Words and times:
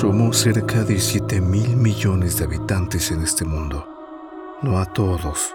Somos 0.00 0.38
cerca 0.38 0.84
de 0.84 1.00
7 1.00 1.40
mil 1.40 1.76
millones 1.76 2.38
de 2.38 2.44
habitantes 2.44 3.10
en 3.10 3.20
este 3.20 3.44
mundo. 3.44 3.84
No 4.62 4.78
a 4.78 4.84
todos, 4.84 5.52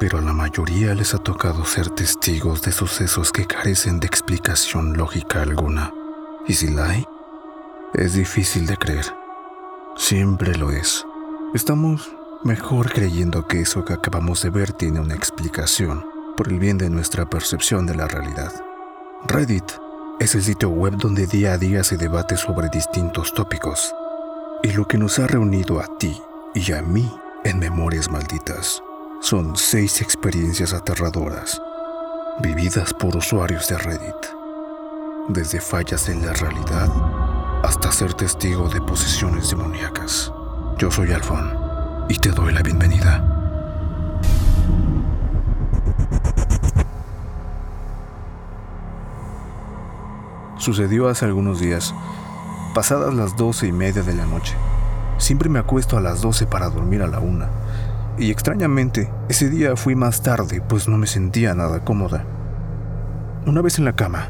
pero 0.00 0.16
a 0.16 0.22
la 0.22 0.32
mayoría 0.32 0.94
les 0.94 1.12
ha 1.12 1.18
tocado 1.18 1.66
ser 1.66 1.90
testigos 1.90 2.62
de 2.62 2.72
sucesos 2.72 3.30
que 3.32 3.46
carecen 3.46 4.00
de 4.00 4.06
explicación 4.06 4.96
lógica 4.96 5.42
alguna. 5.42 5.92
Y 6.48 6.54
si 6.54 6.68
la 6.68 6.86
hay, 6.86 7.06
es 7.92 8.14
difícil 8.14 8.64
de 8.64 8.78
creer. 8.78 9.04
Siempre 9.94 10.56
lo 10.56 10.70
es. 10.70 11.04
Estamos 11.52 12.16
mejor 12.44 12.90
creyendo 12.90 13.46
que 13.46 13.60
eso 13.60 13.84
que 13.84 13.92
acabamos 13.92 14.40
de 14.40 14.48
ver 14.48 14.72
tiene 14.72 15.00
una 15.00 15.14
explicación 15.14 16.02
por 16.34 16.48
el 16.48 16.58
bien 16.58 16.78
de 16.78 16.88
nuestra 16.88 17.28
percepción 17.28 17.84
de 17.84 17.96
la 17.96 18.08
realidad. 18.08 18.54
Reddit 19.26 19.70
es 20.20 20.34
el 20.34 20.42
sitio 20.42 20.68
web 20.70 20.94
donde 20.96 21.26
día 21.26 21.52
a 21.52 21.58
día 21.58 21.82
se 21.84 21.96
debate 21.96 22.36
sobre 22.36 22.68
distintos 22.68 23.32
tópicos. 23.34 23.94
Y 24.62 24.72
lo 24.72 24.86
que 24.86 24.98
nos 24.98 25.18
ha 25.18 25.26
reunido 25.26 25.80
a 25.80 25.98
ti 25.98 26.20
y 26.54 26.72
a 26.72 26.82
mí 26.82 27.12
en 27.44 27.58
Memorias 27.58 28.10
Malditas 28.10 28.82
son 29.20 29.56
seis 29.56 30.00
experiencias 30.00 30.72
aterradoras 30.72 31.60
vividas 32.40 32.94
por 32.94 33.16
usuarios 33.16 33.68
de 33.68 33.78
Reddit. 33.78 34.14
Desde 35.28 35.60
fallas 35.60 36.08
en 36.08 36.24
la 36.24 36.32
realidad 36.32 36.88
hasta 37.62 37.92
ser 37.92 38.14
testigo 38.14 38.68
de 38.68 38.80
posesiones 38.80 39.50
demoníacas. 39.50 40.32
Yo 40.78 40.90
soy 40.90 41.12
Alfon 41.12 42.06
y 42.08 42.16
te 42.16 42.30
doy 42.30 42.52
la 42.52 42.62
bienvenida. 42.62 43.41
Sucedió 50.62 51.08
hace 51.08 51.24
algunos 51.24 51.58
días, 51.58 51.92
pasadas 52.72 53.12
las 53.14 53.36
doce 53.36 53.66
y 53.66 53.72
media 53.72 54.04
de 54.04 54.14
la 54.14 54.26
noche. 54.26 54.54
Siempre 55.18 55.48
me 55.48 55.58
acuesto 55.58 55.96
a 55.96 56.00
las 56.00 56.20
doce 56.20 56.46
para 56.46 56.68
dormir 56.68 57.02
a 57.02 57.08
la 57.08 57.18
una. 57.18 57.48
Y 58.16 58.30
extrañamente, 58.30 59.10
ese 59.28 59.50
día 59.50 59.74
fui 59.74 59.96
más 59.96 60.22
tarde, 60.22 60.62
pues 60.68 60.86
no 60.86 60.98
me 60.98 61.08
sentía 61.08 61.52
nada 61.56 61.80
cómoda. 61.80 62.24
Una 63.44 63.60
vez 63.60 63.80
en 63.80 63.86
la 63.86 63.96
cama, 63.96 64.28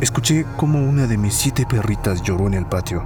escuché 0.00 0.44
como 0.56 0.82
una 0.82 1.06
de 1.06 1.16
mis 1.16 1.34
siete 1.34 1.64
perritas 1.64 2.22
lloró 2.22 2.48
en 2.48 2.54
el 2.54 2.66
patio. 2.66 3.04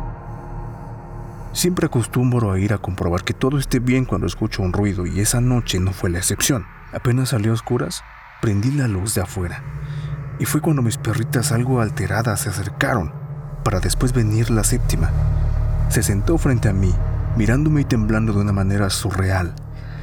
Siempre 1.52 1.84
acostumbro 1.84 2.52
a 2.52 2.58
ir 2.58 2.72
a 2.72 2.78
comprobar 2.78 3.22
que 3.22 3.34
todo 3.34 3.58
esté 3.58 3.80
bien 3.80 4.06
cuando 4.06 4.26
escucho 4.26 4.62
un 4.62 4.72
ruido 4.72 5.04
y 5.04 5.20
esa 5.20 5.42
noche 5.42 5.78
no 5.78 5.92
fue 5.92 6.08
la 6.08 6.16
excepción. 6.16 6.64
Apenas 6.94 7.28
salió 7.28 7.50
a 7.50 7.54
oscuras, 7.54 8.02
prendí 8.40 8.70
la 8.70 8.88
luz 8.88 9.14
de 9.14 9.20
afuera 9.20 9.62
y 10.38 10.44
fue 10.44 10.60
cuando 10.60 10.82
mis 10.82 10.98
perritas 10.98 11.52
algo 11.52 11.80
alteradas 11.80 12.40
se 12.40 12.48
acercaron, 12.48 13.12
para 13.64 13.80
después 13.80 14.12
venir 14.12 14.50
la 14.50 14.64
séptima. 14.64 15.10
Se 15.88 16.02
sentó 16.02 16.38
frente 16.38 16.68
a 16.68 16.72
mí, 16.72 16.92
mirándome 17.36 17.82
y 17.82 17.84
temblando 17.84 18.32
de 18.32 18.40
una 18.40 18.52
manera 18.52 18.90
surreal. 18.90 19.54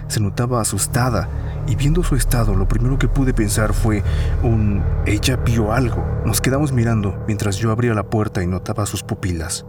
Se 0.08 0.20
notaba 0.20 0.62
asustada 0.62 1.30
y 1.66 1.76
viendo 1.76 2.04
su 2.04 2.16
estado 2.16 2.56
lo 2.56 2.68
primero 2.68 3.00
que 3.00 3.08
pude 3.08 3.34
pensar 3.34 3.74
fue 3.74 4.04
un 4.44 4.84
ella 5.06 5.38
vio 5.38 5.72
algo. 5.72 6.06
Nos 6.26 6.42
quedamos 6.42 6.72
mirando 6.74 7.24
mientras 7.26 7.56
yo 7.58 7.72
abría 7.72 7.94
la 7.94 8.04
puerta 8.04 8.44
y 8.44 8.48
notaba 8.48 8.86
sus 8.86 9.02
pupilas. 9.02 9.66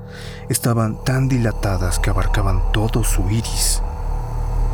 Estaban 0.49 1.03
tan 1.05 1.29
dilatadas 1.29 1.99
que 1.99 2.11
abarcaban 2.11 2.73
todo 2.73 3.05
su 3.05 3.31
iris. 3.31 3.81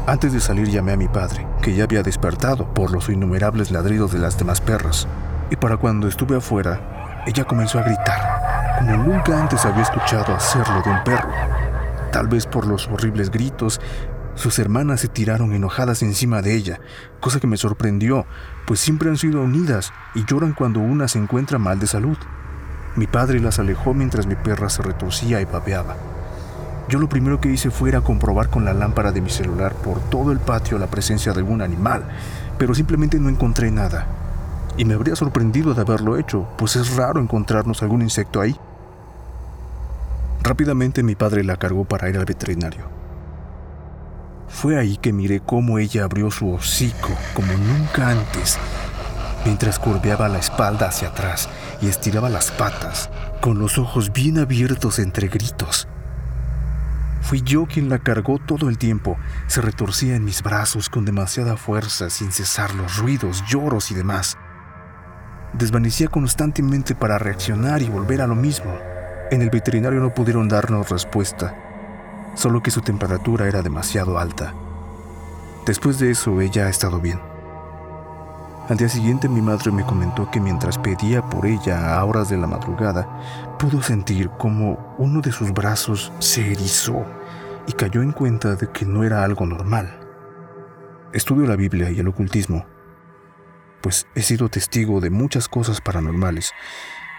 Antes 0.07 0.33
de 0.33 0.41
salir 0.41 0.69
llamé 0.69 0.93
a 0.93 0.97
mi 0.97 1.09
padre, 1.09 1.47
que 1.63 1.75
ya 1.75 1.85
había 1.85 2.03
despertado 2.03 2.73
por 2.73 2.91
los 2.91 3.09
innumerables 3.11 3.71
ladridos 3.71 4.13
de 4.13 4.19
las 4.19 4.39
demás 4.39 4.61
perras 4.61 5.07
y 5.51 5.57
para 5.57 5.77
cuando 5.77 6.07
estuve 6.07 6.37
afuera, 6.37 7.23
ella 7.27 7.45
comenzó 7.45 7.79
a 7.79 7.83
gritar, 7.83 8.79
como 8.79 8.97
nunca 8.97 9.39
antes 9.39 9.65
había 9.65 9.83
escuchado 9.83 10.35
hacerlo 10.35 10.81
de 10.83 10.91
un 10.91 11.05
perro. 11.05 11.29
Tal 12.13 12.29
vez 12.29 12.47
por 12.47 12.67
los 12.67 12.89
horribles 12.89 13.31
gritos, 13.31 13.81
sus 14.37 14.59
hermanas 14.59 15.01
se 15.01 15.09
tiraron 15.09 15.53
enojadas 15.53 16.03
encima 16.03 16.41
de 16.41 16.55
ella, 16.55 16.81
cosa 17.19 17.41
que 17.41 17.49
me 17.49 17.57
sorprendió, 17.57 18.27
pues 18.67 18.81
siempre 18.81 19.11
han 19.11 19.17
sido 19.17 19.43
unidas 19.43 19.93
y 20.15 20.25
lloran 20.25 20.55
cuando 20.55 20.81
una 20.81 21.09
se 21.09 21.19
encuentra 21.19 21.59
mal 21.59 21.79
de 21.81 21.89
salud. 21.89 22.17
Mi 22.97 23.07
padre 23.07 23.41
las 23.41 23.59
alejó 23.59 23.93
mientras 23.93 24.27
mi 24.27 24.37
perra 24.37 24.71
se 24.71 24.83
retorcía 24.83 25.41
y 25.41 25.45
babeaba. 25.45 25.97
Yo 26.89 26.99
lo 26.99 27.09
primero 27.09 27.41
que 27.41 27.51
hice 27.51 27.71
fue 27.71 27.91
ir 27.91 27.97
a 27.97 28.01
comprobar 28.01 28.49
con 28.49 28.65
la 28.65 28.73
lámpara 28.73 29.13
de 29.13 29.21
mi 29.21 29.31
celular 29.31 29.75
por 29.75 30.01
todo 30.01 30.33
el 30.33 30.39
patio 30.39 30.79
la 30.79 30.89
presencia 30.89 31.33
de 31.33 31.41
algún 31.41 31.61
animal, 31.61 32.05
pero 32.59 32.75
simplemente 32.75 33.19
no 33.19 33.29
encontré 33.29 33.71
nada 33.71 34.20
y 34.81 34.87
me 34.87 34.95
habría 34.95 35.15
sorprendido 35.15 35.75
de 35.75 35.83
haberlo 35.83 36.17
hecho, 36.17 36.49
pues 36.57 36.75
es 36.75 36.97
raro 36.97 37.21
encontrarnos 37.21 37.83
algún 37.83 38.01
insecto 38.01 38.41
ahí. 38.41 38.57
Rápidamente 40.43 41.03
mi 41.03 41.15
padre 41.15 41.45
la 41.45 41.59
cargó 41.59 41.85
para 41.85 42.09
ir 42.09 42.17
al 42.17 42.25
veterinario. 42.25 42.89
Fue 44.49 44.79
ahí 44.79 44.97
que 44.97 45.13
miré 45.13 45.41
cómo 45.41 45.79
ella 45.79 46.05
abrió 46.05 46.31
su 46.31 46.51
hocico 46.51 47.11
como 47.35 47.53
nunca 47.53 48.09
antes, 48.09 48.59
mientras 49.45 49.79
curveaba 49.79 50.31
la 50.31 50.39
espalda 50.39 50.89
hacia 50.89 51.09
atrás 51.09 51.51
y 51.83 51.89
estiraba 51.89 52.31
las 52.31 52.51
patas, 52.51 53.11
con 53.43 53.59
los 53.59 53.77
ojos 53.77 54.15
bien 54.15 54.39
abiertos 54.39 54.99
entre 54.99 55.29
gritos. 55.29 55.89
Fui 57.21 57.43
yo 57.43 57.67
quien 57.67 57.91
la 57.91 57.99
cargó 57.99 58.39
todo 58.39 58.71
el 58.71 58.79
tiempo. 58.79 59.19
Se 59.47 59.61
retorcía 59.61 60.17
en 60.17 60.25
mis 60.25 60.43
brazos 60.43 60.89
con 60.89 61.05
demasiada 61.05 61.59
fuerza, 61.59 62.09
sin 62.09 62.33
cesar 62.33 62.75
los 62.75 62.97
ruidos, 62.97 63.45
lloros 63.47 63.91
y 63.91 63.95
demás 63.95 64.39
desvanecía 65.53 66.09
constantemente 66.09 66.95
para 66.95 67.19
reaccionar 67.19 67.83
y 67.83 67.89
volver 67.89 68.23
a 68.23 68.27
lo 68.27 68.35
mismo. 68.35 68.73
En 69.31 69.43
el 69.43 69.51
veterinario 69.51 70.01
no 70.01 70.15
pudieron 70.15 70.49
darnos 70.49 70.89
respuesta, 70.91 71.55
solo 72.35 72.63
que 72.63 72.71
su 72.71 72.81
temperatura 72.81 73.49
era 73.49 73.63
demasiado 73.63 74.19
alta. 74.19 74.55
Después 75.67 75.99
de 75.99 76.11
eso, 76.11 76.41
ella 76.41 76.67
ha 76.67 76.71
estado 76.71 77.01
bien. 77.01 77.21
Al 78.69 78.77
día 78.77 78.89
siguiente 78.89 79.29
mi 79.29 79.43
madre 79.43 79.73
me 79.73 79.85
comentó 79.85 80.31
que 80.31 80.41
mientras 80.41 80.79
pedía 80.79 81.23
por 81.23 81.45
ella 81.45 81.97
a 81.97 82.05
horas 82.05 82.29
de 82.29 82.37
la 82.37 82.47
madrugada, 82.47 83.09
pudo 83.59 83.83
sentir 83.83 84.31
como 84.39 84.95
uno 84.97 85.21
de 85.21 85.33
sus 85.33 85.53
brazos 85.53 86.13
se 86.21 86.53
erizó 86.53 87.05
y 87.67 87.73
cayó 87.73 88.01
en 88.01 88.13
cuenta 88.13 88.55
de 88.55 88.69
que 88.69 88.87
no 88.87 89.03
era 89.03 89.25
algo 89.25 89.45
normal. 89.45 89.99
Estudio 91.13 91.47
la 91.47 91.57
Biblia 91.57 91.91
y 91.91 91.99
el 91.99 92.07
ocultismo 92.07 92.65
pues 93.81 94.07
he 94.15 94.23
sido 94.23 94.49
testigo 94.49 95.01
de 95.01 95.11
muchas 95.11 95.49
cosas 95.49 95.81
paranormales. 95.81 96.53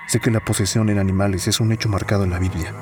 Sé 0.08 0.20
que 0.20 0.32
la 0.32 0.40
posesión 0.40 0.90
en 0.90 1.00
animales 1.00 1.48
es 1.48 1.60
un 1.60 1.72
hecho 1.72 1.90
marcado 1.90 2.24
en 2.24 2.32
la 2.32 2.40
Biblia. 2.40 2.74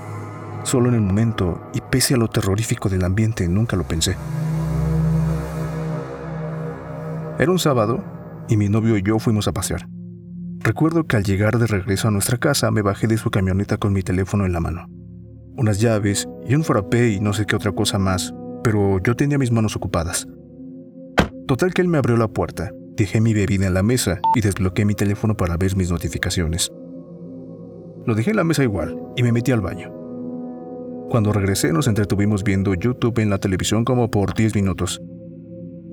Solo 0.63 0.89
en 0.89 0.95
el 0.95 1.01
momento, 1.01 1.69
y 1.73 1.81
pese 1.81 2.15
a 2.15 2.17
lo 2.17 2.27
terrorífico 2.27 2.89
del 2.89 3.03
ambiente, 3.03 3.47
nunca 3.47 3.75
lo 3.75 3.83
pensé. 3.83 4.15
Era 7.37 7.51
un 7.51 7.59
sábado, 7.59 8.03
y 8.49 8.57
mi 8.57 8.67
novio 8.67 8.97
y 8.97 9.03
yo 9.03 9.19
fuimos 9.19 9.47
a 9.47 9.53
pasear. 9.53 9.87
Recuerdo 10.59 11.05
que 11.05 11.15
al 11.15 11.23
llegar 11.23 11.57
de 11.57 11.67
regreso 11.67 12.07
a 12.09 12.11
nuestra 12.11 12.37
casa 12.37 12.69
me 12.71 12.81
bajé 12.81 13.07
de 13.07 13.17
su 13.17 13.31
camioneta 13.31 13.77
con 13.77 13.93
mi 13.93 14.01
teléfono 14.01 14.45
en 14.45 14.51
la 14.51 14.59
mano. 14.59 14.87
Unas 15.55 15.79
llaves 15.79 16.27
y 16.45 16.55
un 16.55 16.63
frappé 16.63 17.09
y 17.09 17.19
no 17.19 17.33
sé 17.33 17.45
qué 17.45 17.55
otra 17.55 17.71
cosa 17.71 17.97
más, 17.97 18.33
pero 18.63 18.99
yo 19.01 19.15
tenía 19.15 19.37
mis 19.37 19.51
manos 19.51 19.75
ocupadas. 19.75 20.27
Total 21.47 21.73
que 21.73 21.81
él 21.81 21.87
me 21.87 21.97
abrió 21.97 22.17
la 22.17 22.27
puerta 22.27 22.71
Dejé 22.99 23.21
mi 23.21 23.33
bebida 23.33 23.65
en 23.65 23.73
la 23.73 23.81
mesa 23.81 24.19
y 24.35 24.41
desbloqueé 24.41 24.83
mi 24.83 24.93
teléfono 24.93 25.37
para 25.37 25.55
ver 25.55 25.73
mis 25.77 25.89
notificaciones. 25.89 26.69
Lo 28.05 28.13
dejé 28.13 28.31
en 28.31 28.35
la 28.35 28.43
mesa 28.43 28.61
igual 28.61 28.99
y 29.15 29.23
me 29.23 29.31
metí 29.31 29.53
al 29.53 29.61
baño. 29.61 29.89
Cuando 31.09 31.31
regresé 31.31 31.71
nos 31.71 31.87
entretuvimos 31.87 32.43
viendo 32.43 32.73
YouTube 32.73 33.19
en 33.19 33.29
la 33.29 33.37
televisión 33.37 33.85
como 33.85 34.11
por 34.11 34.33
10 34.33 34.53
minutos. 34.53 35.01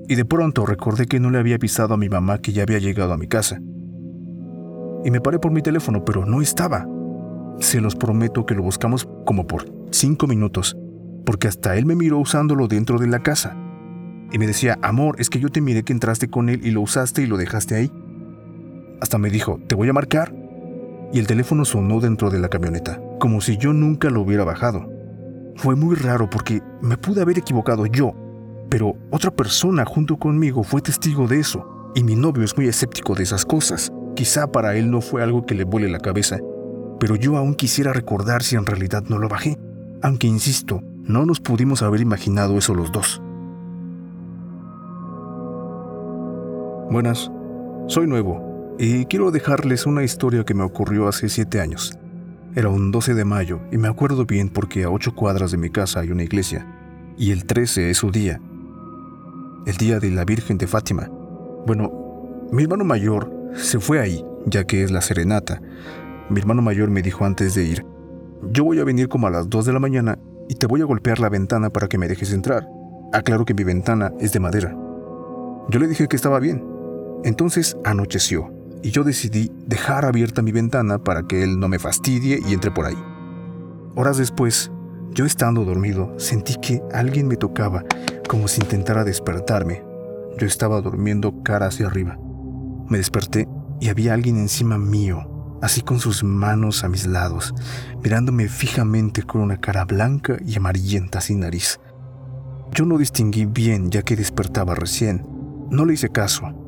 Y 0.09 0.15
de 0.15 0.25
pronto 0.25 0.65
recordé 0.65 1.05
que 1.05 1.21
no 1.21 1.29
le 1.29 1.37
había 1.37 1.55
avisado 1.55 1.93
a 1.93 1.97
mi 1.97 2.09
mamá 2.09 2.39
que 2.39 2.51
ya 2.51 2.63
había 2.63 2.79
llegado 2.79 3.13
a 3.13 3.17
mi 3.17 3.27
casa. 3.27 3.61
Y 5.05 5.09
me 5.09 5.21
paré 5.21 5.39
por 5.39 5.53
mi 5.53 5.61
teléfono, 5.61 6.03
pero 6.03 6.25
no 6.25 6.41
estaba. 6.41 6.85
Se 7.61 7.79
los 7.79 7.95
prometo 7.95 8.45
que 8.45 8.53
lo 8.53 8.63
buscamos 8.63 9.07
como 9.25 9.47
por 9.47 9.63
5 9.91 10.27
minutos, 10.27 10.75
porque 11.25 11.47
hasta 11.47 11.77
él 11.77 11.85
me 11.85 11.95
miró 11.95 12.19
usándolo 12.19 12.67
dentro 12.67 12.99
de 12.99 13.07
la 13.07 13.23
casa 13.23 13.55
y 14.31 14.37
me 14.37 14.47
decía, 14.47 14.77
amor, 14.81 15.15
es 15.19 15.29
que 15.29 15.39
yo 15.39 15.49
te 15.49 15.61
miré 15.61 15.83
que 15.83 15.93
entraste 15.93 16.29
con 16.29 16.49
él 16.49 16.65
y 16.65 16.71
lo 16.71 16.81
usaste 16.81 17.21
y 17.21 17.27
lo 17.27 17.37
dejaste 17.37 17.75
ahí. 17.75 17.91
Hasta 19.01 19.17
me 19.17 19.29
dijo, 19.29 19.59
te 19.67 19.75
voy 19.75 19.89
a 19.89 19.93
marcar. 19.93 20.33
Y 21.13 21.19
el 21.19 21.27
teléfono 21.27 21.63
sonó 21.63 22.01
dentro 22.01 22.29
de 22.29 22.39
la 22.39 22.49
camioneta, 22.49 22.99
como 23.19 23.39
si 23.39 23.57
yo 23.57 23.71
nunca 23.71 24.09
lo 24.09 24.21
hubiera 24.21 24.43
bajado. 24.43 24.91
Fue 25.55 25.75
muy 25.75 25.95
raro 25.95 26.29
porque 26.29 26.61
me 26.81 26.97
pude 26.97 27.21
haber 27.21 27.37
equivocado 27.37 27.85
yo, 27.85 28.13
pero 28.69 28.95
otra 29.11 29.31
persona 29.31 29.85
junto 29.85 30.17
conmigo 30.17 30.63
fue 30.63 30.81
testigo 30.81 31.27
de 31.27 31.39
eso, 31.39 31.91
y 31.95 32.03
mi 32.03 32.15
novio 32.15 32.43
es 32.43 32.57
muy 32.57 32.67
escéptico 32.67 33.15
de 33.15 33.23
esas 33.23 33.45
cosas. 33.45 33.89
Quizá 34.15 34.51
para 34.51 34.75
él 34.75 34.91
no 34.91 34.99
fue 34.99 35.23
algo 35.23 35.45
que 35.45 35.55
le 35.55 35.63
vuele 35.63 35.89
la 35.89 35.99
cabeza, 35.99 36.39
pero 36.99 37.15
yo 37.15 37.37
aún 37.37 37.55
quisiera 37.55 37.93
recordar 37.93 38.43
si 38.43 38.55
en 38.55 38.65
realidad 38.65 39.03
no 39.07 39.17
lo 39.17 39.29
bajé, 39.29 39.57
aunque 40.01 40.27
insisto, 40.27 40.81
no 41.03 41.25
nos 41.25 41.39
pudimos 41.39 41.81
haber 41.81 42.01
imaginado 42.01 42.57
eso 42.57 42.73
los 42.73 42.91
dos. 42.91 43.21
Buenas, 46.89 47.29
soy 47.87 48.07
nuevo 48.07 48.75
y 48.79 49.05
quiero 49.07 49.29
dejarles 49.31 49.85
una 49.85 50.03
historia 50.03 50.45
que 50.45 50.53
me 50.53 50.63
ocurrió 50.63 51.09
hace 51.09 51.27
siete 51.27 51.59
años. 51.59 51.99
Era 52.55 52.69
un 52.69 52.91
12 52.91 53.13
de 53.13 53.25
mayo 53.25 53.59
y 53.73 53.77
me 53.77 53.89
acuerdo 53.89 54.25
bien 54.25 54.47
porque 54.47 54.85
a 54.85 54.89
ocho 54.89 55.13
cuadras 55.13 55.51
de 55.51 55.57
mi 55.57 55.69
casa 55.69 55.99
hay 55.99 56.11
una 56.11 56.23
iglesia 56.23 56.65
y 57.17 57.31
el 57.31 57.45
13 57.45 57.89
es 57.89 57.97
su 57.97 58.09
día, 58.09 58.39
el 59.65 59.75
día 59.75 59.99
de 59.99 60.11
la 60.11 60.23
Virgen 60.23 60.57
de 60.57 60.65
Fátima. 60.65 61.09
Bueno, 61.65 61.91
mi 62.53 62.63
hermano 62.63 62.85
mayor 62.85 63.33
se 63.53 63.81
fue 63.81 63.99
ahí, 63.99 64.23
ya 64.45 64.63
que 64.63 64.83
es 64.83 64.89
la 64.89 65.01
serenata. 65.01 65.61
Mi 66.29 66.39
hermano 66.39 66.61
mayor 66.61 66.89
me 66.89 67.01
dijo 67.01 67.25
antes 67.25 67.53
de 67.53 67.65
ir, 67.65 67.85
yo 68.53 68.63
voy 68.63 68.79
a 68.79 68.85
venir 68.85 69.09
como 69.09 69.27
a 69.27 69.31
las 69.31 69.49
2 69.49 69.65
de 69.65 69.73
la 69.73 69.79
mañana 69.79 70.19
y 70.47 70.55
te 70.55 70.67
voy 70.67 70.79
a 70.79 70.85
golpear 70.85 71.19
la 71.19 71.27
ventana 71.27 71.69
para 71.69 71.89
que 71.89 71.97
me 71.97 72.07
dejes 72.07 72.31
entrar. 72.31 72.65
Aclaro 73.11 73.43
que 73.43 73.53
mi 73.53 73.65
ventana 73.65 74.13
es 74.21 74.31
de 74.31 74.39
madera. 74.39 74.73
Yo 75.69 75.79
le 75.81 75.87
dije 75.87 76.07
que 76.07 76.15
estaba 76.15 76.39
bien. 76.39 76.76
Entonces 77.23 77.77
anocheció 77.83 78.53
y 78.83 78.91
yo 78.91 79.03
decidí 79.03 79.51
dejar 79.65 80.05
abierta 80.05 80.41
mi 80.41 80.51
ventana 80.51 80.99
para 80.99 81.23
que 81.23 81.43
él 81.43 81.59
no 81.59 81.67
me 81.67 81.79
fastidie 81.79 82.39
y 82.47 82.53
entre 82.53 82.71
por 82.71 82.85
ahí. 82.85 82.97
Horas 83.95 84.17
después, 84.17 84.71
yo 85.11 85.25
estando 85.25 85.65
dormido, 85.65 86.13
sentí 86.17 86.55
que 86.61 86.81
alguien 86.93 87.27
me 87.27 87.35
tocaba 87.35 87.83
como 88.29 88.47
si 88.47 88.61
intentara 88.61 89.03
despertarme. 89.03 89.83
Yo 90.37 90.45
estaba 90.45 90.79
durmiendo 90.81 91.41
cara 91.43 91.67
hacia 91.67 91.87
arriba. 91.87 92.19
Me 92.87 92.99
desperté 92.99 93.47
y 93.81 93.89
había 93.89 94.13
alguien 94.13 94.37
encima 94.37 94.77
mío, 94.77 95.59
así 95.61 95.81
con 95.81 95.99
sus 95.99 96.23
manos 96.23 96.83
a 96.83 96.89
mis 96.89 97.07
lados, 97.07 97.55
mirándome 98.03 98.47
fijamente 98.47 99.23
con 99.23 99.41
una 99.41 99.57
cara 99.57 99.85
blanca 99.85 100.37
y 100.45 100.55
amarillenta 100.55 101.19
sin 101.21 101.39
nariz. 101.39 101.79
Yo 102.71 102.85
no 102.85 102.97
distinguí 102.97 103.45
bien 103.45 103.89
ya 103.89 104.03
que 104.03 104.15
despertaba 104.15 104.75
recién. 104.75 105.25
No 105.71 105.83
le 105.85 105.95
hice 105.95 106.09
caso 106.09 106.66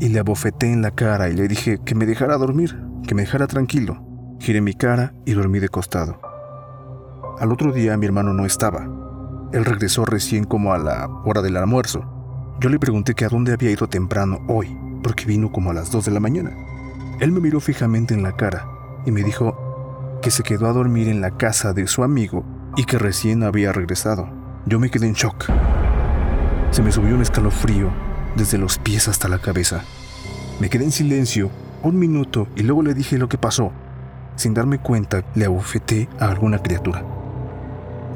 y 0.00 0.08
le 0.08 0.18
abofeté 0.18 0.72
en 0.72 0.82
la 0.82 0.90
cara 0.90 1.28
y 1.28 1.34
le 1.34 1.48
dije 1.48 1.78
que 1.84 1.94
me 1.94 2.06
dejara 2.06 2.36
dormir, 2.36 2.78
que 3.06 3.14
me 3.14 3.22
dejara 3.22 3.46
tranquilo. 3.46 4.04
Giré 4.40 4.60
mi 4.60 4.74
cara 4.74 5.14
y 5.24 5.32
dormí 5.32 5.60
de 5.60 5.68
costado. 5.68 6.20
Al 7.38 7.52
otro 7.52 7.72
día 7.72 7.96
mi 7.96 8.06
hermano 8.06 8.32
no 8.32 8.44
estaba. 8.44 8.88
Él 9.52 9.64
regresó 9.64 10.04
recién 10.04 10.44
como 10.44 10.72
a 10.72 10.78
la 10.78 11.08
hora 11.24 11.42
del 11.42 11.56
almuerzo. 11.56 12.04
Yo 12.60 12.68
le 12.68 12.78
pregunté 12.78 13.14
que 13.14 13.24
a 13.24 13.28
dónde 13.28 13.52
había 13.52 13.70
ido 13.70 13.88
temprano 13.88 14.40
hoy, 14.48 14.76
porque 15.02 15.26
vino 15.26 15.50
como 15.50 15.70
a 15.70 15.74
las 15.74 15.90
2 15.90 16.04
de 16.04 16.10
la 16.12 16.20
mañana. 16.20 16.52
Él 17.20 17.32
me 17.32 17.40
miró 17.40 17.60
fijamente 17.60 18.14
en 18.14 18.22
la 18.22 18.36
cara 18.36 18.68
y 19.06 19.10
me 19.12 19.22
dijo 19.22 20.18
que 20.22 20.30
se 20.30 20.42
quedó 20.42 20.68
a 20.68 20.72
dormir 20.72 21.08
en 21.08 21.20
la 21.20 21.36
casa 21.36 21.72
de 21.72 21.86
su 21.86 22.02
amigo 22.02 22.44
y 22.76 22.84
que 22.84 22.98
recién 22.98 23.42
había 23.42 23.72
regresado. 23.72 24.28
Yo 24.66 24.80
me 24.80 24.90
quedé 24.90 25.06
en 25.06 25.14
shock. 25.14 25.46
Se 26.70 26.82
me 26.82 26.90
subió 26.90 27.14
un 27.14 27.22
escalofrío 27.22 27.90
desde 28.36 28.58
los 28.58 28.78
pies 28.78 29.08
hasta 29.08 29.28
la 29.28 29.38
cabeza. 29.38 29.82
Me 30.60 30.68
quedé 30.68 30.84
en 30.84 30.92
silencio 30.92 31.50
un 31.82 31.98
minuto 31.98 32.48
y 32.56 32.62
luego 32.62 32.82
le 32.82 32.94
dije 32.94 33.18
lo 33.18 33.28
que 33.28 33.38
pasó. 33.38 33.72
Sin 34.36 34.54
darme 34.54 34.78
cuenta, 34.78 35.24
le 35.34 35.44
abofeté 35.44 36.08
a 36.18 36.28
alguna 36.28 36.58
criatura. 36.58 37.04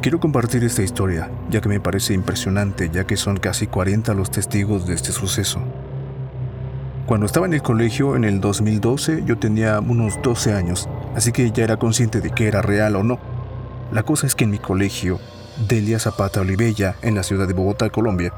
Quiero 0.00 0.20
compartir 0.20 0.62
esta 0.65 0.82
historia, 0.82 1.31
ya 1.50 1.61
que 1.61 1.69
me 1.69 1.81
parece 1.81 2.15
impresionante, 2.15 2.88
ya 2.91 3.05
que 3.05 3.17
son 3.17 3.37
casi 3.37 3.67
40 3.67 4.15
los 4.15 4.31
testigos 4.31 4.87
de 4.87 4.94
este 4.94 5.12
suceso. 5.12 5.61
Cuando 7.06 7.26
estaba 7.26 7.47
en 7.47 7.55
el 7.55 7.62
colegio 7.62 8.17
en 8.17 8.25
el 8.25 8.41
2012 8.41 9.25
yo 9.25 9.38
tenía 9.38 9.81
unos 9.81 10.21
12 10.23 10.53
años, 10.53 10.88
así 11.17 11.32
que 11.32 11.50
ya 11.50 11.64
era 11.64 11.79
consciente 11.79 12.21
de 12.21 12.31
que 12.31 12.47
era 12.47 12.62
real 12.62 12.97
o 12.97 13.03
no. 13.03 13.19
La 13.93 14.03
cosa 14.03 14.26
es 14.26 14.35
que 14.35 14.44
en 14.44 14.50
mi 14.50 14.59
colegio, 14.59 15.19
Delia 15.69 15.99
Zapata 15.99 16.43
Olivella, 16.43 16.97
en 17.03 17.14
la 17.14 17.23
ciudad 17.23 17.49
de 17.49 17.55
Bogotá, 17.55 17.91
Colombia, 17.91 18.32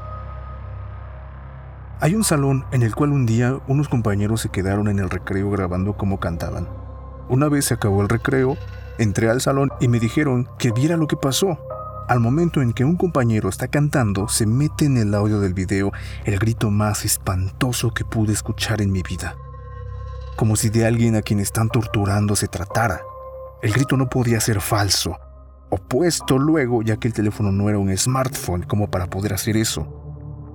hay 2.01 2.15
un 2.15 2.23
salón 2.23 2.65
en 2.71 2.81
el 2.81 2.95
cual 2.95 3.11
un 3.11 3.27
día 3.27 3.59
unos 3.67 3.87
compañeros 3.87 4.41
se 4.41 4.49
quedaron 4.49 4.87
en 4.87 4.97
el 4.97 5.11
recreo 5.11 5.51
grabando 5.51 5.95
cómo 5.95 6.19
cantaban. 6.19 6.67
Una 7.29 7.47
vez 7.47 7.65
se 7.65 7.75
acabó 7.75 8.01
el 8.01 8.09
recreo, 8.09 8.57
entré 8.97 9.29
al 9.29 9.39
salón 9.39 9.69
y 9.79 9.87
me 9.87 9.99
dijeron 9.99 10.49
que 10.57 10.71
viera 10.71 10.97
lo 10.97 11.07
que 11.07 11.15
pasó. 11.15 11.59
Al 12.07 12.19
momento 12.19 12.63
en 12.63 12.73
que 12.73 12.85
un 12.85 12.97
compañero 12.97 13.49
está 13.49 13.67
cantando, 13.67 14.27
se 14.27 14.47
mete 14.47 14.85
en 14.85 14.97
el 14.97 15.13
audio 15.13 15.39
del 15.39 15.53
video 15.53 15.91
el 16.25 16.39
grito 16.39 16.71
más 16.71 17.05
espantoso 17.05 17.93
que 17.93 18.03
pude 18.03 18.33
escuchar 18.33 18.81
en 18.81 18.91
mi 18.91 19.03
vida. 19.03 19.35
Como 20.35 20.55
si 20.55 20.71
de 20.71 20.87
alguien 20.87 21.15
a 21.15 21.21
quien 21.21 21.39
están 21.39 21.69
torturando 21.69 22.35
se 22.35 22.47
tratara. 22.47 23.01
El 23.61 23.73
grito 23.73 23.95
no 23.95 24.09
podía 24.09 24.39
ser 24.39 24.59
falso, 24.59 25.19
opuesto 25.69 26.39
luego 26.39 26.81
ya 26.81 26.97
que 26.97 27.07
el 27.07 27.13
teléfono 27.13 27.51
no 27.51 27.69
era 27.69 27.77
un 27.77 27.95
smartphone 27.95 28.63
como 28.63 28.89
para 28.89 29.05
poder 29.05 29.35
hacer 29.35 29.55
eso 29.55 30.10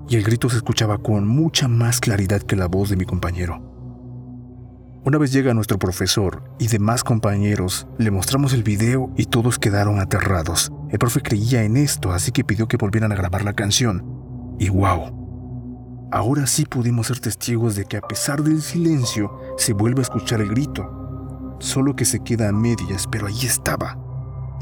y 0.09 0.17
el 0.17 0.23
grito 0.23 0.49
se 0.49 0.57
escuchaba 0.57 0.99
con 0.99 1.27
mucha 1.27 1.69
más 1.69 2.01
claridad 2.01 2.43
que 2.43 2.57
la 2.57 2.67
voz 2.67 2.91
de 2.91 2.97
mi 2.97 3.05
compañero. 3.05 3.77
Una 5.05 5.19
vez 5.19 5.33
llega 5.33 5.55
nuestro 5.55 5.79
profesor 5.79 6.43
y 6.59 6.67
demás 6.67 7.05
compañeros, 7.05 7.87
le 7.97 8.11
mostramos 8.11 8.53
el 8.53 8.65
video 8.65 9.13
y 9.17 9.27
todos 9.27 9.59
quedaron 9.59 10.01
aterrados. 10.01 10.73
El 10.91 10.99
profe 10.99 11.23
creía 11.23 11.63
en 11.63 11.77
esto, 11.77 12.13
así 12.13 12.33
que 12.33 12.43
pidió 12.43 12.67
que 12.67 12.77
volvieran 12.77 13.13
a 13.13 13.15
grabar 13.15 13.45
la 13.45 13.53
canción. 13.53 14.05
Y 14.59 14.69
wow, 14.69 16.09
ahora 16.11 16.49
sí 16.49 16.65
pudimos 16.65 17.07
ser 17.07 17.21
testigos 17.21 17.77
de 17.77 17.85
que 17.85 17.99
a 17.99 18.01
pesar 18.01 18.43
del 18.43 18.63
silencio, 18.63 19.31
se 19.59 19.75
vuelve 19.75 20.01
a 20.01 20.03
escuchar 20.03 20.41
el 20.41 20.49
grito. 20.49 21.57
Solo 21.61 21.95
que 21.95 22.05
se 22.05 22.21
queda 22.21 22.49
a 22.49 22.53
medias, 22.53 23.07
pero 23.07 23.29
ahí 23.29 23.47
estaba. 23.47 23.97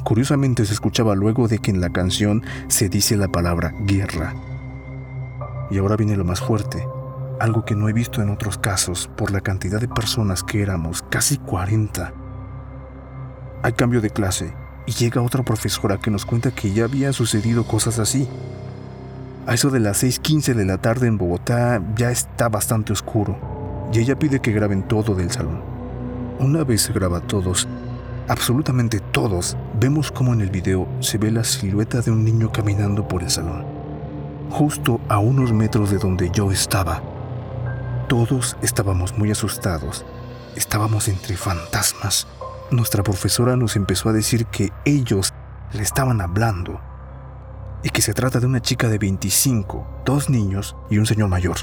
Curiosamente 0.04 0.66
se 0.66 0.74
escuchaba 0.74 1.14
luego 1.14 1.48
de 1.48 1.58
que 1.58 1.70
en 1.70 1.80
la 1.80 1.88
canción 1.88 2.42
se 2.68 2.90
dice 2.90 3.16
la 3.16 3.28
palabra 3.28 3.72
guerra. 3.86 4.34
Y 5.74 5.78
ahora 5.78 5.96
viene 5.96 6.16
lo 6.16 6.24
más 6.24 6.40
fuerte, 6.40 6.86
algo 7.40 7.64
que 7.64 7.74
no 7.74 7.88
he 7.88 7.92
visto 7.92 8.22
en 8.22 8.30
otros 8.30 8.58
casos 8.58 9.10
por 9.16 9.32
la 9.32 9.40
cantidad 9.40 9.80
de 9.80 9.88
personas 9.88 10.44
que 10.44 10.62
éramos, 10.62 11.02
casi 11.10 11.36
40. 11.36 12.14
Hay 13.60 13.72
cambio 13.72 14.00
de 14.00 14.10
clase 14.10 14.54
y 14.86 14.92
llega 14.92 15.20
otra 15.20 15.42
profesora 15.42 15.98
que 15.98 16.12
nos 16.12 16.26
cuenta 16.26 16.52
que 16.52 16.72
ya 16.72 16.84
habían 16.84 17.12
sucedido 17.12 17.66
cosas 17.66 17.98
así. 17.98 18.28
A 19.48 19.54
eso 19.54 19.68
de 19.70 19.80
las 19.80 20.04
6.15 20.04 20.54
de 20.54 20.64
la 20.64 20.78
tarde 20.78 21.08
en 21.08 21.18
Bogotá 21.18 21.82
ya 21.96 22.12
está 22.12 22.48
bastante 22.48 22.92
oscuro 22.92 23.36
y 23.92 23.98
ella 23.98 24.16
pide 24.16 24.38
que 24.38 24.52
graben 24.52 24.86
todo 24.86 25.16
del 25.16 25.32
salón. 25.32 25.60
Una 26.38 26.62
vez 26.62 26.82
se 26.82 26.92
graba 26.92 27.18
todos, 27.18 27.66
absolutamente 28.28 29.00
todos, 29.00 29.56
vemos 29.80 30.12
como 30.12 30.34
en 30.34 30.40
el 30.40 30.50
video 30.50 30.86
se 31.00 31.18
ve 31.18 31.32
la 31.32 31.42
silueta 31.42 32.00
de 32.00 32.12
un 32.12 32.24
niño 32.24 32.52
caminando 32.52 33.08
por 33.08 33.24
el 33.24 33.30
salón 33.30 33.73
justo 34.54 35.00
a 35.08 35.18
unos 35.18 35.52
metros 35.52 35.90
de 35.90 35.98
donde 35.98 36.30
yo 36.30 36.52
estaba. 36.52 37.02
Todos 38.08 38.56
estábamos 38.62 39.18
muy 39.18 39.32
asustados. 39.32 40.06
Estábamos 40.54 41.08
entre 41.08 41.36
fantasmas. 41.36 42.28
Nuestra 42.70 43.02
profesora 43.02 43.56
nos 43.56 43.74
empezó 43.74 44.10
a 44.10 44.12
decir 44.12 44.46
que 44.46 44.70
ellos 44.84 45.34
le 45.72 45.82
estaban 45.82 46.20
hablando 46.20 46.80
y 47.82 47.90
que 47.90 48.00
se 48.00 48.14
trata 48.14 48.38
de 48.38 48.46
una 48.46 48.60
chica 48.60 48.88
de 48.88 48.98
25, 48.98 50.02
dos 50.04 50.30
niños 50.30 50.76
y 50.88 50.98
un 50.98 51.06
señor 51.06 51.30
mayor. 51.30 51.56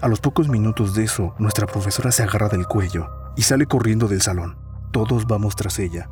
A 0.00 0.08
los 0.08 0.18
pocos 0.18 0.48
minutos 0.48 0.94
de 0.94 1.04
eso, 1.04 1.32
nuestra 1.38 1.68
profesora 1.68 2.10
se 2.10 2.24
agarra 2.24 2.48
del 2.48 2.66
cuello 2.66 3.08
y 3.36 3.42
sale 3.42 3.66
corriendo 3.66 4.08
del 4.08 4.20
salón. 4.20 4.58
Todos 4.90 5.28
vamos 5.28 5.54
tras 5.54 5.78
ella. 5.78 6.10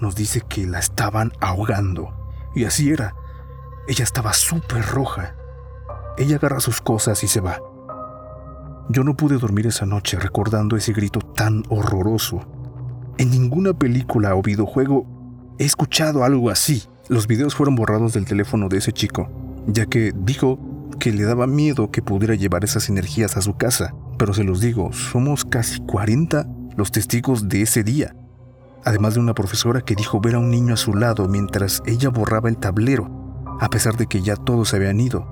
Nos 0.00 0.14
dice 0.14 0.42
que 0.42 0.64
la 0.64 0.78
estaban 0.78 1.32
ahogando. 1.40 2.14
Y 2.54 2.66
así 2.66 2.92
era. 2.92 3.16
Ella 3.88 4.04
estaba 4.04 4.32
súper 4.32 4.84
roja. 4.86 5.34
Ella 6.16 6.36
agarra 6.36 6.60
sus 6.60 6.80
cosas 6.80 7.24
y 7.24 7.28
se 7.28 7.40
va. 7.40 7.60
Yo 8.88 9.02
no 9.02 9.16
pude 9.16 9.38
dormir 9.38 9.66
esa 9.66 9.86
noche 9.86 10.20
recordando 10.20 10.76
ese 10.76 10.92
grito 10.92 11.18
tan 11.18 11.64
horroroso. 11.68 12.46
En 13.18 13.30
ninguna 13.30 13.72
película 13.72 14.36
o 14.36 14.42
videojuego 14.42 15.04
he 15.58 15.64
escuchado 15.64 16.22
algo 16.22 16.50
así. 16.50 16.84
Los 17.08 17.26
videos 17.26 17.56
fueron 17.56 17.74
borrados 17.74 18.12
del 18.12 18.24
teléfono 18.24 18.68
de 18.68 18.78
ese 18.78 18.92
chico, 18.92 19.28
ya 19.66 19.86
que 19.86 20.12
dijo 20.14 20.60
que 21.00 21.12
le 21.12 21.24
daba 21.24 21.48
miedo 21.48 21.90
que 21.90 22.02
pudiera 22.02 22.36
llevar 22.36 22.62
esas 22.62 22.88
energías 22.88 23.36
a 23.36 23.42
su 23.42 23.56
casa. 23.56 23.94
Pero 24.16 24.32
se 24.32 24.44
los 24.44 24.60
digo, 24.60 24.92
somos 24.92 25.44
casi 25.44 25.80
40 25.80 26.46
los 26.76 26.92
testigos 26.92 27.48
de 27.48 27.62
ese 27.62 27.82
día. 27.82 28.14
Además 28.84 29.14
de 29.14 29.20
una 29.20 29.34
profesora 29.34 29.80
que 29.80 29.96
dijo 29.96 30.20
ver 30.20 30.36
a 30.36 30.38
un 30.38 30.50
niño 30.50 30.74
a 30.74 30.76
su 30.76 30.94
lado 30.94 31.26
mientras 31.26 31.82
ella 31.84 32.10
borraba 32.10 32.48
el 32.48 32.58
tablero 32.58 33.21
a 33.60 33.68
pesar 33.70 33.96
de 33.96 34.06
que 34.06 34.22
ya 34.22 34.36
todos 34.36 34.70
se 34.70 34.76
habían 34.76 35.00
ido. 35.00 35.26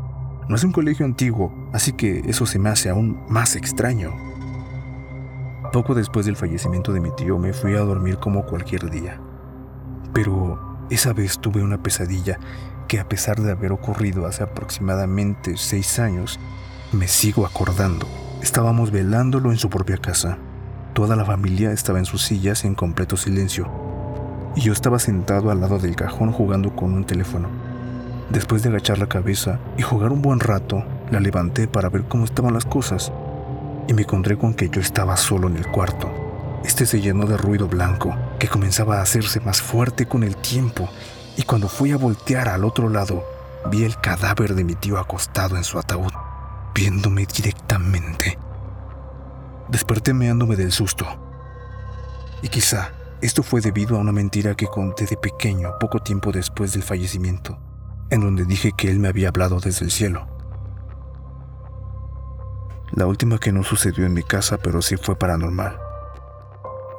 No 0.49 0.57
es 0.57 0.65
un 0.65 0.73
colegio 0.73 1.07
antiguo, 1.07 1.53
así 1.73 1.93
que 1.93 2.21
eso 2.27 2.47
se 2.47 2.59
me 2.59 2.71
hace 2.71 2.91
aún 2.91 3.23
más 3.29 3.57
extraño. 3.57 4.13
Poco 5.73 5.95
después 5.95 6.27
del 6.27 6.37
fallecimiento 6.37 6.93
de 6.93 7.01
mi 7.01 7.11
tío 7.13 7.39
me 7.39 7.53
fui 7.53 7.75
a 7.77 7.81
dormir 7.81 8.19
como 8.19 8.45
cualquier 8.45 8.91
día. 8.91 9.21
Pero 10.13 10.87
esa 10.91 11.13
vez 11.13 11.39
tuve 11.39 11.63
una 11.63 11.81
pesadilla 11.81 12.41
que 12.89 12.99
a 12.99 13.09
pesar 13.09 13.41
de 13.41 13.53
haber 13.53 13.71
ocurrido 13.71 14.27
hace 14.27 14.43
aproximadamente 14.43 15.57
seis 15.57 16.01
años, 16.01 16.41
me 16.91 17.07
sigo 17.07 17.47
acordando. 17.47 18.09
Estábamos 18.43 18.91
velándolo 18.91 19.53
en 19.53 19.59
su 19.59 19.71
propia 19.71 19.99
casa. 19.99 20.39
Toda 20.95 21.15
la 21.15 21.25
familia 21.25 21.71
estaba 21.71 22.01
en 22.01 22.05
sus 22.05 22.23
sillas 22.23 22.65
en 22.65 22.75
completo 22.75 23.17
silencio. 23.17 23.71
Y 24.57 24.63
yo 24.63 24.73
estaba 24.73 24.99
sentado 24.99 25.53
al 25.53 25.61
lado 25.61 25.79
del 25.79 25.95
cajón 25.95 26.33
jugando 26.33 26.75
con 26.75 26.93
un 26.95 27.05
teléfono. 27.05 27.49
Después 28.31 28.63
de 28.63 28.69
agachar 28.69 28.99
la 28.99 29.09
cabeza 29.09 29.59
y 29.77 29.83
jugar 29.83 30.13
un 30.13 30.23
buen 30.23 30.39
rato, 30.39 30.85
la 31.11 31.19
levanté 31.19 31.67
para 31.67 31.89
ver 31.89 32.05
cómo 32.05 32.25
estaban 32.25 32.55
las 32.55 32.65
cosas 32.65 33.13
y 33.89 33.93
me 33.93 34.03
encontré 34.03 34.39
con 34.39 34.55
que 34.55 34.69
yo 34.69 34.81
estaba 34.81 35.17
solo 35.17 35.49
en 35.49 35.57
el 35.57 35.67
cuarto. 35.67 36.09
Este 36.65 36.87
se 36.87 37.01
llenó 37.01 37.27
de 37.27 37.37
ruido 37.37 37.67
blanco 37.67 38.15
que 38.39 38.47
comenzaba 38.47 38.99
a 38.99 39.03
hacerse 39.03 39.41
más 39.41 39.61
fuerte 39.61 40.07
con 40.07 40.23
el 40.23 40.37
tiempo 40.37 40.89
y 41.37 41.43
cuando 41.43 41.69
fui 41.69 41.91
a 41.91 41.97
voltear 41.97 42.49
al 42.49 42.65
otro 42.65 42.89
lado, 42.89 43.25
vi 43.69 43.83
el 43.83 44.01
cadáver 44.01 44.55
de 44.55 44.63
mi 44.63 44.77
tío 44.77 44.99
acostado 44.99 45.57
en 45.57 45.65
su 45.65 45.81
ataúd, 45.81 46.13
viéndome 46.73 47.27
directamente. 47.27 48.39
Desperté 49.69 50.15
meándome 50.15 50.55
del 50.55 50.71
susto. 50.71 51.05
Y 52.43 52.49
quizá 52.49 52.93
esto 53.23 53.43
fue 53.43 53.61
debido 53.61 53.97
a 53.97 54.01
una 54.01 54.13
mentira 54.13 54.55
que 54.55 54.67
conté 54.67 55.07
de 55.07 55.17
pequeño 55.17 55.79
poco 55.81 55.99
tiempo 55.99 56.31
después 56.31 56.73
del 56.73 56.83
fallecimiento, 56.83 57.59
en 58.11 58.21
donde 58.21 58.45
dije 58.45 58.73
que 58.77 58.91
él 58.91 58.99
me 58.99 59.09
había 59.09 59.29
hablado 59.29 59.61
desde 59.61 59.85
el 59.85 59.91
cielo. 59.91 60.27
La 62.93 63.07
última 63.07 63.39
que 63.39 63.53
no 63.53 63.63
sucedió 63.63 64.05
en 64.05 64.15
mi 64.15 64.25
casa, 64.25 64.59
pero 64.59 64.83
sí 64.83 64.97
fue 64.97 65.17
paranormal. 65.17 65.79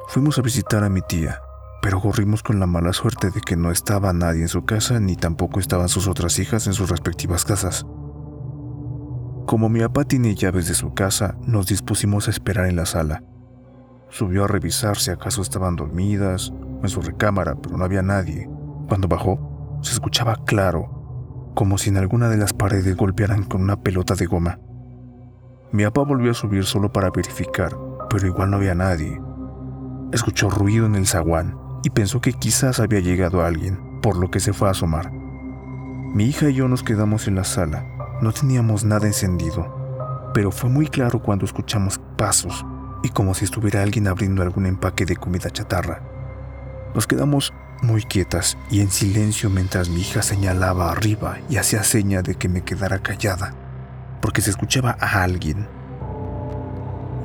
Fuimos 0.08 0.38
a 0.38 0.42
visitar 0.42 0.82
a 0.84 0.88
mi 0.88 1.02
tía, 1.02 1.40
pero 1.82 2.00
corrimos 2.00 2.42
con 2.42 2.58
la 2.60 2.66
mala 2.66 2.92
suerte 2.92 3.30
de 3.30 3.40
que 3.42 3.56
no 3.56 3.70
estaba 3.70 4.12
nadie 4.12 4.42
en 4.42 4.48
su 4.48 4.64
casa 4.64 5.00
ni 5.00 5.16
tampoco 5.16 5.60
estaban 5.60 5.88
sus 5.88 6.08
otras 6.08 6.38
hijas 6.38 6.66
en 6.66 6.72
sus 6.72 6.88
respectivas 6.88 7.44
casas. 7.44 7.84
Como 9.46 9.68
mi 9.68 9.80
papá 9.80 10.04
tiene 10.04 10.34
llaves 10.34 10.68
de 10.68 10.74
su 10.74 10.94
casa, 10.94 11.36
nos 11.44 11.66
dispusimos 11.66 12.26
a 12.26 12.30
esperar 12.30 12.66
en 12.66 12.76
la 12.76 12.86
sala. 12.86 13.22
Subió 14.08 14.44
a 14.44 14.48
revisar 14.48 14.96
si 14.96 15.10
acaso 15.10 15.42
estaban 15.42 15.76
dormidas 15.76 16.50
o 16.50 16.80
en 16.82 16.88
su 16.88 17.02
recámara, 17.02 17.54
pero 17.56 17.76
no 17.76 17.84
había 17.84 18.02
nadie. 18.02 18.48
Cuando 18.88 19.08
bajó, 19.08 19.80
se 19.82 19.92
escuchaba 19.92 20.36
claro, 20.44 21.01
como 21.54 21.78
si 21.78 21.90
en 21.90 21.96
alguna 21.96 22.28
de 22.28 22.36
las 22.36 22.52
paredes 22.52 22.96
golpearan 22.96 23.44
con 23.44 23.62
una 23.62 23.80
pelota 23.80 24.14
de 24.14 24.26
goma. 24.26 24.58
Mi 25.72 25.84
papá 25.84 26.02
volvió 26.02 26.30
a 26.32 26.34
subir 26.34 26.64
solo 26.64 26.92
para 26.92 27.10
verificar, 27.10 27.76
pero 28.10 28.26
igual 28.26 28.50
no 28.50 28.56
había 28.58 28.74
nadie. 28.74 29.20
Escuchó 30.12 30.50
ruido 30.50 30.86
en 30.86 30.94
el 30.94 31.06
zaguán 31.06 31.56
y 31.82 31.90
pensó 31.90 32.20
que 32.20 32.32
quizás 32.32 32.80
había 32.80 33.00
llegado 33.00 33.44
alguien, 33.44 34.00
por 34.02 34.16
lo 34.16 34.30
que 34.30 34.40
se 34.40 34.52
fue 34.52 34.68
a 34.68 34.72
asomar. 34.72 35.10
Mi 35.12 36.24
hija 36.24 36.50
y 36.50 36.54
yo 36.54 36.68
nos 36.68 36.82
quedamos 36.82 37.26
en 37.26 37.36
la 37.36 37.44
sala 37.44 37.92
no 38.22 38.32
teníamos 38.32 38.84
nada 38.84 39.08
encendido, 39.08 40.30
pero 40.32 40.52
fue 40.52 40.70
muy 40.70 40.86
claro 40.86 41.20
cuando 41.20 41.44
escuchamos 41.44 42.00
pasos 42.16 42.64
y 43.02 43.08
como 43.08 43.34
si 43.34 43.44
estuviera 43.44 43.82
alguien 43.82 44.06
abriendo 44.06 44.42
algún 44.42 44.66
empaque 44.66 45.04
de 45.04 45.16
comida 45.16 45.50
chatarra. 45.50 46.00
Nos 46.94 47.06
quedamos 47.06 47.54
muy 47.80 48.02
quietas 48.02 48.58
y 48.70 48.80
en 48.80 48.90
silencio 48.90 49.48
mientras 49.48 49.88
mi 49.88 50.02
hija 50.02 50.20
señalaba 50.20 50.92
arriba 50.92 51.38
y 51.48 51.56
hacía 51.56 51.82
seña 51.84 52.20
de 52.20 52.34
que 52.34 52.50
me 52.50 52.62
quedara 52.62 52.98
callada, 52.98 53.54
porque 54.20 54.42
se 54.42 54.50
escuchaba 54.50 54.96
a 55.00 55.22
alguien. 55.22 55.66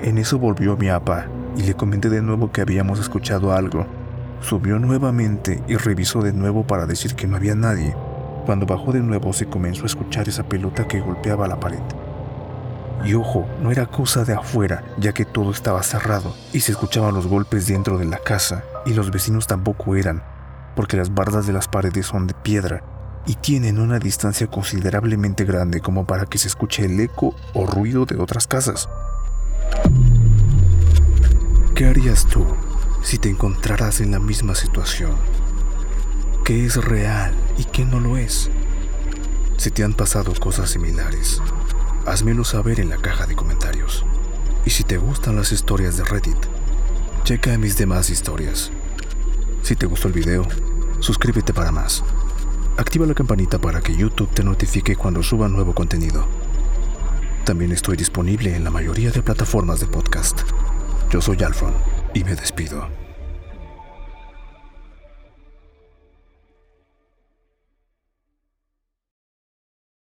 En 0.02 0.18
eso 0.18 0.40
volvió 0.40 0.78
mi 0.78 0.88
apa 0.88 1.28
y 1.58 1.64
le 1.64 1.74
comenté 1.74 2.10
de 2.10 2.22
nuevo 2.22 2.52
que 2.52 2.62
habíamos 2.62 3.00
escuchado 3.00 3.52
algo. 3.52 3.86
Subió 4.40 4.80
nuevamente 4.80 5.62
y 5.68 5.76
revisó 5.76 6.22
de 6.22 6.32
nuevo 6.32 6.66
para 6.66 6.86
decir 6.86 7.16
que 7.16 7.28
no 7.28 7.36
había 7.36 7.56
nadie, 7.56 7.94
cuando 8.46 8.66
bajó 8.66 8.94
de 8.94 9.02
nuevo 9.02 9.34
se 9.34 9.48
comenzó 9.48 9.84
a 9.84 9.88
escuchar 9.88 10.30
esa 10.30 10.44
pelota 10.44 10.88
que 10.88 11.02
golpeaba 11.02 11.48
la 11.48 11.60
pared. 11.60 11.82
Y 13.06 13.14
ojo, 13.14 13.48
no 13.62 13.72
era 13.72 13.86
cosa 13.86 14.26
de 14.26 14.34
afuera, 14.34 14.84
ya 14.98 15.14
que 15.14 15.26
todo 15.26 15.52
estaba 15.52 15.84
cerrado 15.84 16.36
y 16.54 16.62
se 16.62 16.72
escuchaban 16.72 17.14
los 17.14 17.28
golpes 17.28 17.68
dentro 17.68 17.98
de 17.98 18.06
la 18.06 18.18
casa, 18.18 18.64
y 18.86 18.94
los 18.94 19.12
vecinos 19.12 19.48
tampoco 19.48 19.96
eran, 19.96 20.24
porque 20.76 20.98
las 20.98 21.14
bardas 21.14 21.48
de 21.48 21.54
las 21.54 21.68
paredes 21.68 22.08
son 22.08 22.28
de 22.28 22.34
piedra 22.34 22.84
y 23.26 23.36
tienen 23.36 23.80
una 23.80 24.00
distancia 24.00 24.48
considerablemente 24.48 25.44
grande 25.46 25.82
como 25.82 26.06
para 26.06 26.26
que 26.26 26.38
se 26.38 26.48
escuche 26.48 26.86
el 26.86 27.00
eco 27.00 27.36
o 27.54 27.66
ruido 27.66 28.06
de 28.06 28.18
otras 28.18 28.48
casas. 28.48 28.90
¿Qué 31.76 31.86
harías 31.86 32.26
tú 32.26 32.46
si 33.04 33.18
te 33.18 33.30
encontraras 33.30 34.02
en 34.02 34.12
la 34.12 34.20
misma 34.20 34.56
situación? 34.56 35.16
qué 36.48 36.66
es 36.66 36.78
real 36.78 37.34
y 37.58 37.66
qué 37.66 37.84
no 37.84 38.00
lo 38.00 38.16
es. 38.16 38.50
Si 39.58 39.70
te 39.70 39.84
han 39.84 39.94
pasado 39.94 40.34
cosas 40.40 40.70
similares, 40.70 41.42
házmelo 42.08 42.44
saber 42.46 42.80
en 42.80 42.90
la 42.90 42.98
caja 42.98 43.28
de 43.28 43.36
comentarios. 43.36 44.06
Y 44.66 44.70
si 44.70 44.84
te 44.84 44.98
gustan 44.98 45.36
las 45.36 45.52
historias 45.52 45.98
de 45.98 46.06
Reddit, 46.06 46.38
checa 47.24 47.58
mis 47.58 47.78
demás 47.78 48.10
historias. 48.10 48.72
Si 49.62 49.76
te 49.76 49.86
gustó 49.86 50.08
el 50.08 50.14
video, 50.14 50.48
suscríbete 51.00 51.54
para 51.54 51.72
más. 51.72 52.04
Activa 52.78 53.06
la 53.06 53.14
campanita 53.14 53.60
para 53.60 53.82
que 53.82 53.96
YouTube 53.96 54.30
te 54.34 54.44
notifique 54.44 54.96
cuando 54.96 55.22
suba 55.22 55.50
nuevo 55.50 55.74
contenido. 55.74 56.26
También 57.44 57.72
estoy 57.72 57.98
disponible 57.98 58.56
en 58.56 58.64
la 58.64 58.72
mayoría 58.72 59.12
de 59.12 59.22
plataformas 59.22 59.80
de 59.80 59.88
podcast. 59.88 60.42
Yo 61.10 61.22
soy 61.22 61.44
Alfron 61.44 61.74
y 62.14 62.24
me 62.24 62.36
despido. 62.36 63.07